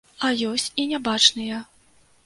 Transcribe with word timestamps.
А 0.29 0.31
ёсць 0.53 0.73
і 0.83 0.87
нябачныя. 0.95 1.63